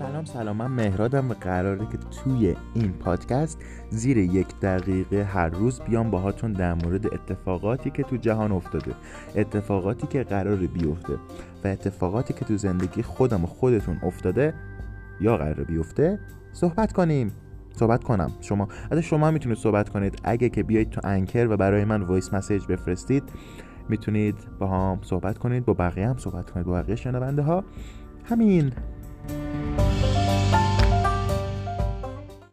سلام 0.00 0.24
سلام. 0.24 0.56
من 0.56 0.66
مهرادم 0.66 1.30
و 1.30 1.34
قراره 1.34 1.86
که 1.86 1.98
توی 1.98 2.56
این 2.74 2.92
پادکست 2.92 3.58
زیر 3.90 4.18
یک 4.18 4.46
دقیقه 4.62 5.24
هر 5.24 5.48
روز 5.48 5.80
بیام 5.80 6.10
باهاتون 6.10 6.52
در 6.52 6.74
مورد 6.74 7.06
اتفاقاتی 7.14 7.90
که 7.90 8.02
تو 8.02 8.16
جهان 8.16 8.52
افتاده 8.52 8.94
اتفاقاتی 9.36 10.06
که 10.06 10.22
قراره 10.22 10.66
بیفته 10.66 11.12
و 11.64 11.68
اتفاقاتی 11.68 12.34
که 12.34 12.44
تو 12.44 12.56
زندگی 12.56 13.02
خودم 13.02 13.44
و 13.44 13.46
خودتون 13.46 14.00
افتاده 14.02 14.54
یا 15.20 15.36
قراره 15.36 15.64
بیفته 15.64 16.18
صحبت 16.52 16.92
کنیم. 16.92 17.32
صحبت 17.76 18.04
کنم. 18.04 18.30
شما 18.40 18.68
از 18.90 18.98
شما 18.98 19.30
می‌تونید 19.30 19.58
صحبت 19.58 19.88
کنید. 19.88 20.20
اگه 20.24 20.48
که 20.48 20.62
بیاید 20.62 20.90
تو 20.90 21.00
Anchor 21.04 21.46
و 21.50 21.56
برای 21.56 21.84
من 21.84 22.02
voice 22.02 22.34
message 22.34 22.66
بفرستید 22.66 23.22
می‌تونید 23.88 24.36
با 24.58 24.66
هم 24.66 24.98
صحبت 25.02 25.38
کنید 25.38 25.64
با 25.64 25.74
بقیه 25.74 26.08
هم 26.08 26.18
صحبت 26.18 26.50
کنید 26.50 26.66
با 26.66 26.72
بقیه 26.72 26.96
شنونده 26.96 27.42
ها. 27.42 27.64
همین. 28.24 28.72